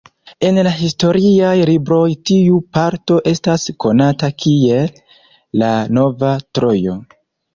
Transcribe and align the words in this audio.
En 0.47 0.55
la 0.67 0.69
historiaj 0.77 1.51
libroj 1.69 2.07
tiu 2.29 2.55
parto 2.77 3.19
estas 3.33 3.67
konata 3.85 4.29
kiel 4.45 4.97
"La 5.63 5.71
nova 5.99 6.33
Trojo". 6.59 6.99